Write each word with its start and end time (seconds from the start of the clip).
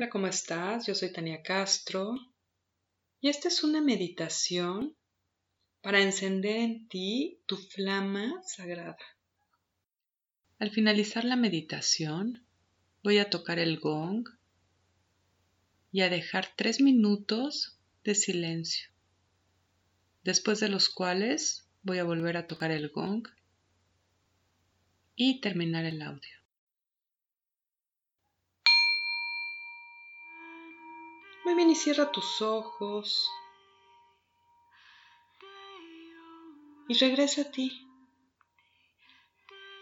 Hola, 0.00 0.08
¿cómo 0.08 0.28
estás? 0.28 0.86
Yo 0.86 0.94
soy 0.94 1.12
Tania 1.12 1.42
Castro 1.42 2.14
y 3.20 3.28
esta 3.28 3.48
es 3.48 3.62
una 3.62 3.82
meditación 3.82 4.96
para 5.82 6.00
encender 6.00 6.56
en 6.56 6.88
ti 6.88 7.42
tu 7.44 7.58
flama 7.58 8.40
sagrada. 8.42 8.96
Al 10.58 10.70
finalizar 10.70 11.26
la 11.26 11.36
meditación, 11.36 12.46
voy 13.02 13.18
a 13.18 13.28
tocar 13.28 13.58
el 13.58 13.78
gong 13.78 14.26
y 15.92 16.00
a 16.00 16.08
dejar 16.08 16.48
tres 16.56 16.80
minutos 16.80 17.78
de 18.02 18.14
silencio, 18.14 18.88
después 20.24 20.60
de 20.60 20.70
los 20.70 20.88
cuales 20.88 21.68
voy 21.82 21.98
a 21.98 22.04
volver 22.04 22.38
a 22.38 22.46
tocar 22.46 22.70
el 22.70 22.88
gong 22.88 23.28
y 25.14 25.42
terminar 25.42 25.84
el 25.84 26.00
audio. 26.00 26.39
Muy 31.52 31.72
y 31.72 31.74
cierra 31.74 32.12
tus 32.12 32.40
ojos. 32.42 33.28
Y 36.86 36.94
regresa 36.94 37.42
a 37.42 37.50
ti. 37.50 37.88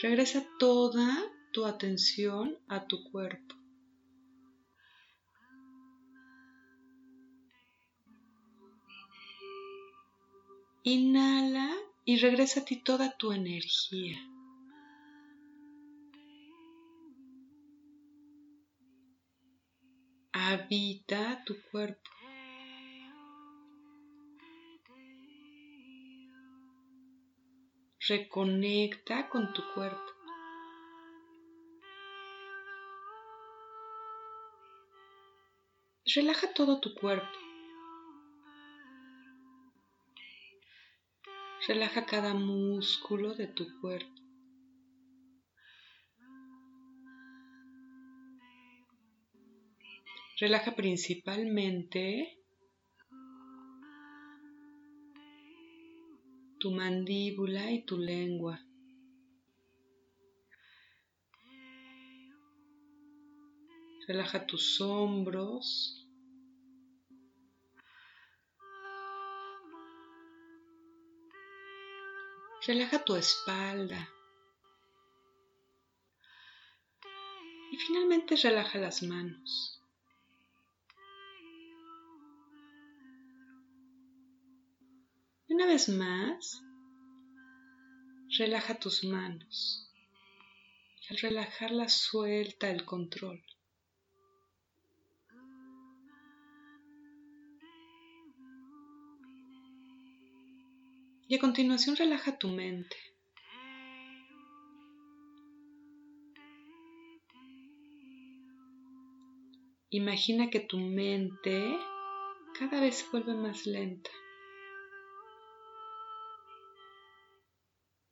Regresa 0.00 0.46
toda 0.60 1.24
tu 1.52 1.66
atención 1.66 2.56
a 2.68 2.86
tu 2.86 3.02
cuerpo. 3.10 3.56
Inhala 10.84 11.74
y 12.04 12.18
regresa 12.18 12.60
a 12.60 12.64
ti 12.64 12.76
toda 12.76 13.16
tu 13.16 13.32
energía. 13.32 14.35
Habita 20.66 21.44
tu 21.44 21.54
cuerpo. 21.70 22.10
Reconecta 28.08 29.28
con 29.28 29.52
tu 29.52 29.62
cuerpo. 29.74 30.12
Relaja 36.14 36.52
todo 36.52 36.80
tu 36.80 36.94
cuerpo. 36.94 37.38
Relaja 41.68 42.06
cada 42.06 42.34
músculo 42.34 43.34
de 43.34 43.46
tu 43.46 43.80
cuerpo. 43.80 44.25
Relaja 50.38 50.76
principalmente 50.76 52.38
tu 56.60 56.70
mandíbula 56.72 57.70
y 57.70 57.86
tu 57.86 57.96
lengua. 57.96 58.60
Relaja 64.06 64.46
tus 64.46 64.78
hombros. 64.82 66.06
Relaja 72.66 73.02
tu 73.02 73.16
espalda. 73.16 74.10
Y 77.72 77.76
finalmente 77.78 78.36
relaja 78.36 78.78
las 78.78 79.02
manos. 79.02 79.76
Una 85.56 85.64
vez 85.64 85.88
más, 85.88 86.62
relaja 88.38 88.78
tus 88.78 89.04
manos. 89.04 89.90
Al 91.08 91.16
relajarlas 91.16 91.94
suelta 91.94 92.70
el 92.70 92.84
control. 92.84 93.42
Y 101.26 101.36
a 101.36 101.38
continuación 101.38 101.96
relaja 101.96 102.36
tu 102.38 102.48
mente. 102.48 102.96
Imagina 109.88 110.50
que 110.50 110.60
tu 110.60 110.76
mente 110.76 111.78
cada 112.58 112.78
vez 112.78 112.96
se 112.96 113.10
vuelve 113.10 113.34
más 113.34 113.64
lenta. 113.64 114.10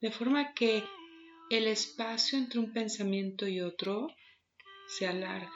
De 0.04 0.10
forma 0.10 0.52
que 0.52 0.84
el 1.48 1.66
espacio 1.66 2.36
entre 2.36 2.60
un 2.60 2.74
pensamiento 2.74 3.48
y 3.48 3.62
otro 3.62 4.08
se 4.86 5.06
alarga. 5.06 5.50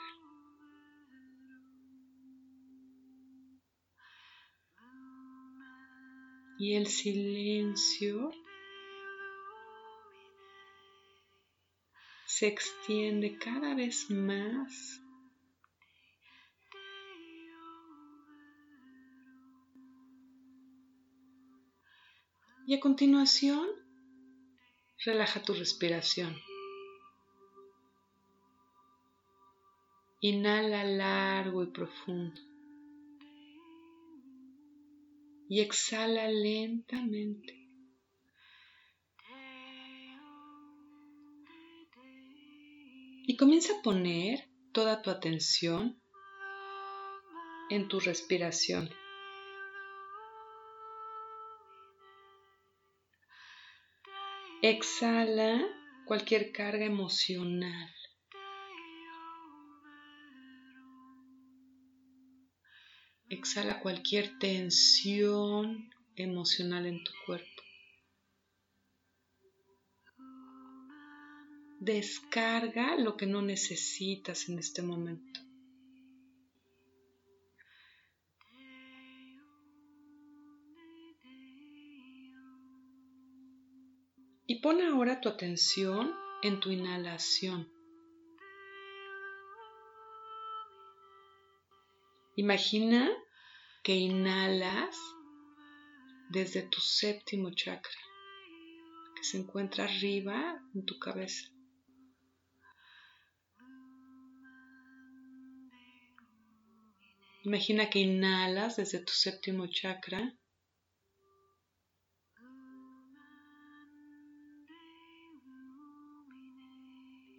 Y 6.57 6.73
el 6.73 6.87
silencio 6.87 8.31
se 12.25 12.47
extiende 12.47 13.37
cada 13.37 13.75
vez 13.75 14.09
más. 14.09 14.99
Y 22.65 22.73
a 22.73 22.79
continuación 22.79 23.78
relaja 25.03 25.41
tu 25.41 25.53
respiración. 25.53 26.35
Inhala 30.21 30.83
largo 30.83 31.63
y 31.63 31.67
profundo. 31.67 32.41
Y 35.47 35.61
exhala 35.61 36.27
lentamente. 36.27 37.55
Y 43.25 43.37
comienza 43.37 43.77
a 43.77 43.81
poner 43.81 44.49
toda 44.73 45.01
tu 45.01 45.09
atención 45.09 46.01
en 47.69 47.87
tu 47.87 47.99
respiración. 47.99 48.89
Exhala 54.61 55.65
cualquier 56.05 56.51
carga 56.51 56.83
emocional. 56.83 57.89
Exhala 63.29 63.79
cualquier 63.79 64.37
tensión 64.37 65.89
emocional 66.17 66.87
en 66.87 67.01
tu 67.01 67.11
cuerpo. 67.25 67.63
Descarga 71.79 72.97
lo 72.97 73.15
que 73.15 73.27
no 73.27 73.41
necesitas 73.41 74.49
en 74.49 74.59
este 74.59 74.81
momento. 74.81 75.39
Y 84.59 84.61
pon 84.61 84.81
ahora 84.81 85.21
tu 85.21 85.29
atención 85.29 86.13
en 86.41 86.59
tu 86.59 86.69
inhalación. 86.69 87.71
Imagina 92.35 93.09
que 93.83 93.95
inhalas 93.95 94.97
desde 96.29 96.63
tu 96.63 96.81
séptimo 96.81 97.51
chakra, 97.51 98.01
que 99.15 99.23
se 99.23 99.37
encuentra 99.37 99.85
arriba 99.85 100.61
en 100.75 100.85
tu 100.85 100.99
cabeza. 100.99 101.47
Imagina 107.45 107.89
que 107.89 107.99
inhalas 107.99 108.75
desde 108.75 108.99
tu 108.99 109.13
séptimo 109.13 109.67
chakra 109.67 110.35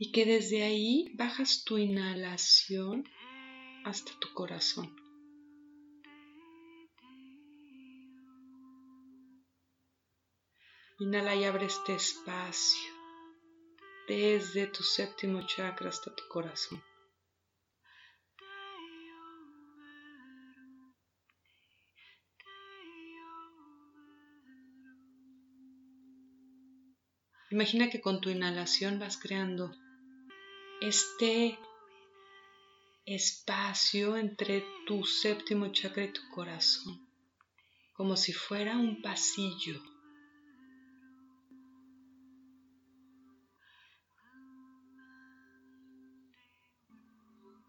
y 0.02 0.12
que 0.12 0.24
desde 0.24 0.62
ahí 0.62 1.12
bajas 1.14 1.62
tu 1.62 1.76
inhalación 1.76 3.06
hasta 3.84 4.18
tu 4.18 4.32
corazón. 4.32 4.96
Inhala 11.00 11.36
y 11.36 11.44
abre 11.44 11.66
este 11.66 11.94
espacio 11.94 12.90
desde 14.08 14.68
tu 14.68 14.82
séptimo 14.82 15.46
chakra 15.46 15.90
hasta 15.90 16.14
tu 16.16 16.26
corazón. 16.28 16.82
Imagina 27.50 27.90
que 27.90 28.00
con 28.00 28.22
tu 28.22 28.30
inhalación 28.30 28.98
vas 28.98 29.18
creando 29.18 29.74
este 30.80 31.58
espacio 33.04 34.16
entre 34.16 34.64
tu 34.86 35.04
séptimo 35.04 35.68
chakra 35.72 36.04
y 36.04 36.12
tu 36.12 36.22
corazón, 36.30 37.06
como 37.92 38.16
si 38.16 38.32
fuera 38.32 38.76
un 38.76 39.02
pasillo. 39.02 39.82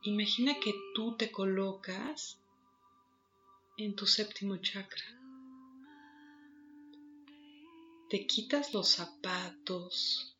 Imagina 0.04 0.56
que 0.60 0.74
tú 0.96 1.16
te 1.18 1.32
colocas 1.32 2.42
en 3.78 3.96
tu 3.96 4.08
séptimo 4.08 4.58
chakra. 4.58 5.04
Te 8.10 8.26
quitas 8.26 8.74
los 8.74 8.90
zapatos, 8.90 10.31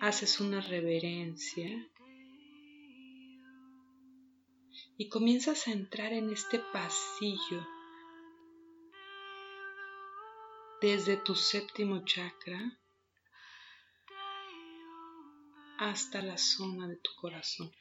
haces 0.00 0.40
una 0.40 0.60
reverencia 0.60 1.88
y 4.96 5.08
comienzas 5.08 5.66
a 5.66 5.72
entrar 5.72 6.12
en 6.12 6.32
este 6.32 6.60
pasillo 6.72 7.66
desde 10.80 11.16
tu 11.16 11.34
séptimo 11.34 12.04
chakra 12.04 12.78
hasta 15.78 16.22
la 16.22 16.38
zona 16.38 16.86
de 16.86 16.96
tu 16.96 17.10
corazón. 17.20 17.72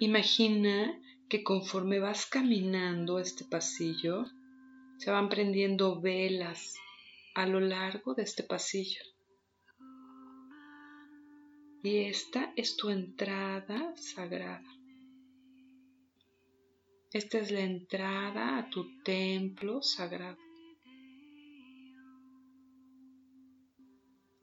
Imagina 0.00 1.00
que 1.28 1.42
conforme 1.42 1.98
vas 1.98 2.26
caminando 2.26 3.18
este 3.18 3.44
pasillo, 3.44 4.26
se 4.98 5.10
van 5.10 5.28
prendiendo 5.28 6.00
velas 6.00 6.74
a 7.34 7.46
lo 7.46 7.60
largo 7.60 8.14
de 8.14 8.22
este 8.22 8.42
pasillo. 8.42 9.15
Y 11.88 11.98
esta 11.98 12.52
es 12.56 12.76
tu 12.76 12.90
entrada 12.90 13.94
sagrada. 13.94 14.72
Esta 17.12 17.38
es 17.38 17.52
la 17.52 17.60
entrada 17.60 18.58
a 18.58 18.68
tu 18.68 19.00
templo 19.04 19.80
sagrado. 19.82 20.42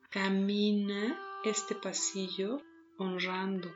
Camina 0.09 1.19
este 1.43 1.75
pasillo 1.75 2.61
honrando 2.97 3.69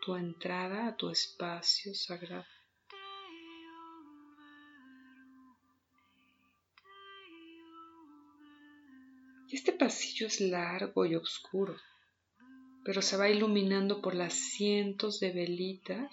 tu 0.00 0.16
entrada 0.16 0.88
a 0.88 0.96
tu 0.96 1.08
espacio 1.10 1.94
sagrado. 1.94 2.55
Este 9.50 9.72
pasillo 9.72 10.26
es 10.26 10.40
largo 10.40 11.06
y 11.06 11.14
oscuro, 11.14 11.76
pero 12.84 13.00
se 13.00 13.16
va 13.16 13.28
iluminando 13.28 14.02
por 14.02 14.16
las 14.16 14.34
cientos 14.34 15.20
de 15.20 15.30
velitas 15.30 16.10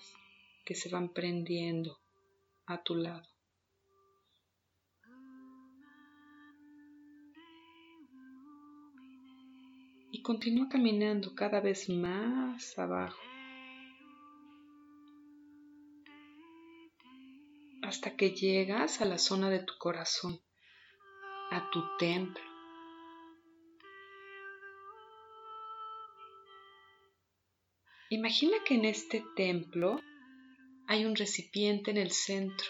que 0.63 0.75
se 0.75 0.89
van 0.89 1.09
prendiendo 1.09 1.97
a 2.67 2.83
tu 2.83 2.95
lado. 2.95 3.27
Y 10.11 10.21
continúa 10.21 10.69
caminando 10.69 11.33
cada 11.33 11.59
vez 11.59 11.89
más 11.89 12.77
abajo 12.77 13.19
hasta 17.81 18.15
que 18.15 18.31
llegas 18.31 19.01
a 19.01 19.05
la 19.05 19.17
zona 19.17 19.49
de 19.49 19.59
tu 19.59 19.73
corazón, 19.79 20.39
a 21.51 21.69
tu 21.71 21.81
templo. 21.97 22.52
Imagina 28.13 28.57
que 28.63 28.75
en 28.75 28.85
este 28.85 29.25
templo 29.35 29.99
hay 30.85 31.03
un 31.05 31.15
recipiente 31.15 31.89
en 31.89 31.97
el 31.97 32.11
centro 32.11 32.67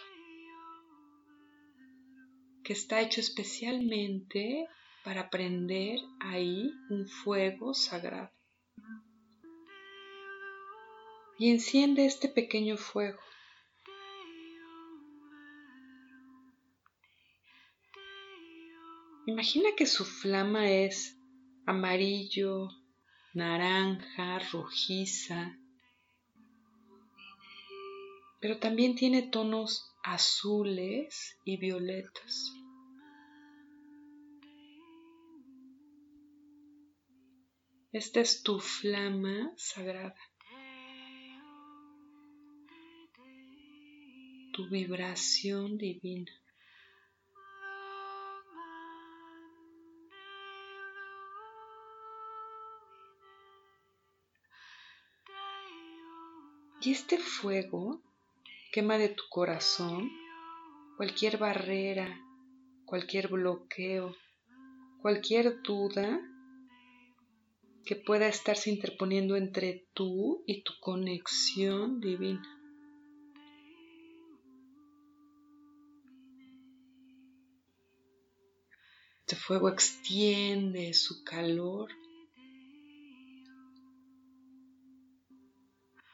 que 2.63 2.71
está 2.71 3.01
hecho 3.01 3.19
especialmente 3.19 4.69
para 5.03 5.29
prender 5.29 5.99
ahí 6.21 6.71
un 6.89 7.09
fuego 7.09 7.73
sagrado. 7.73 8.31
Y 11.37 11.51
enciende 11.51 12.05
este 12.05 12.29
pequeño 12.29 12.77
fuego. 12.77 13.19
Imagina 19.25 19.71
que 19.75 19.87
su 19.87 20.05
flama 20.05 20.71
es 20.71 21.17
amarillo, 21.65 22.69
naranja, 23.33 24.39
rojiza, 24.51 25.57
pero 28.39 28.59
también 28.59 28.95
tiene 28.95 29.23
tonos 29.23 29.89
azules 30.03 31.37
y 31.45 31.57
violetas. 31.57 32.51
Esta 37.91 38.21
es 38.21 38.43
tu 38.43 38.59
flama 38.59 39.53
sagrada, 39.55 40.15
tu 44.51 44.67
vibración 44.69 45.77
divina. 45.77 46.42
Y 56.85 56.91
este 56.91 57.17
fuego 57.17 58.01
quema 58.73 58.97
de 58.97 59.07
tu 59.07 59.23
corazón 59.29 60.11
cualquier 60.97 61.37
barrera, 61.37 62.19
cualquier 62.83 63.29
bloqueo, 63.29 64.13
cualquier 65.01 65.61
duda 65.61 66.19
que 67.85 67.95
pueda 67.95 68.27
estarse 68.27 68.69
interponiendo 68.69 69.37
entre 69.37 69.87
tú 69.93 70.43
y 70.45 70.63
tu 70.63 70.73
conexión 70.81 72.01
divina. 72.01 72.43
Este 79.21 79.37
fuego 79.37 79.69
extiende 79.69 80.93
su 80.93 81.23
calor 81.23 82.02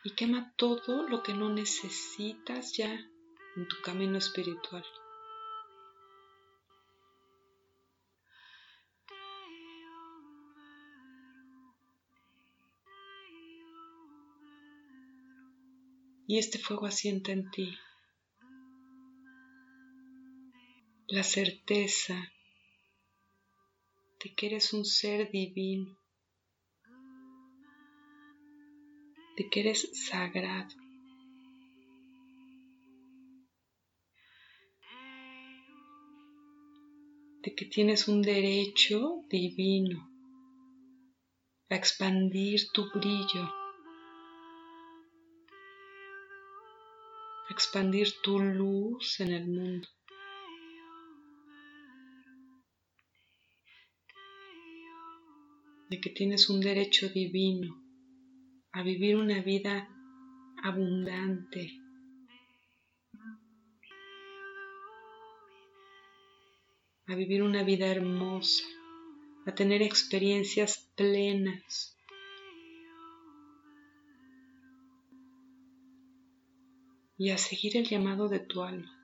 y 0.04 0.12
quema 0.12 0.54
todo 0.56 1.08
lo 1.08 1.24
que 1.24 1.34
no 1.34 1.50
necesitas 1.50 2.74
ya 2.78 2.94
en 3.56 3.68
tu 3.68 3.82
camino 3.82 4.18
espiritual. 4.18 4.86
Y 16.28 16.38
este 16.38 16.60
fuego 16.60 16.86
asienta 16.86 17.32
en 17.32 17.50
ti 17.50 17.76
la 21.08 21.24
certeza 21.24 22.32
de 24.24 24.36
que 24.36 24.46
eres 24.46 24.74
un 24.74 24.86
ser 24.86 25.32
divino 25.32 25.98
de 29.40 29.50
que 29.50 29.62
eres 29.62 29.82
sagrado. 29.94 30.76
de 37.42 37.56
que 37.56 37.66
tienes 37.66 38.10
un 38.10 38.22
derecho 38.22 39.24
divino 39.30 40.00
a 41.70 41.76
expandir 41.76 42.70
tu 42.74 42.82
brillo, 42.92 43.46
a 47.48 47.50
expandir 47.56 48.08
tu 48.22 48.40
luz 48.40 49.22
en 49.22 49.32
el 49.32 49.48
mundo. 49.48 49.88
de 55.90 56.00
que 56.02 56.10
tienes 56.12 56.50
un 56.50 56.60
derecho 56.60 57.10
divino 57.10 57.89
a 58.72 58.84
vivir 58.84 59.16
una 59.16 59.42
vida 59.42 59.90
abundante. 60.64 61.80
a 67.10 67.16
vivir 67.16 67.42
una 67.42 67.64
vida 67.64 67.88
hermosa, 67.88 68.64
a 69.48 69.56
tener 69.56 69.82
experiencias 69.82 70.88
plenas. 70.96 71.98
Y 77.18 77.32
a 77.32 77.38
seguir 77.40 77.78
el 77.78 77.86
llamado 77.86 78.30
de 78.30 78.40
tu 78.40 78.62
alma. 78.62 78.99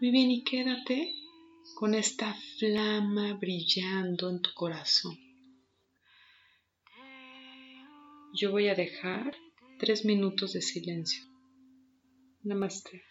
Muy 0.00 0.12
bien, 0.12 0.30
y 0.30 0.44
quédate 0.44 1.14
con 1.74 1.92
esta 1.92 2.34
flama 2.58 3.34
brillando 3.34 4.30
en 4.30 4.40
tu 4.40 4.48
corazón. 4.54 5.18
Yo 8.32 8.50
voy 8.50 8.68
a 8.68 8.74
dejar 8.74 9.36
tres 9.78 10.06
minutos 10.06 10.54
de 10.54 10.62
silencio. 10.62 11.22
Namaste. 12.42 13.09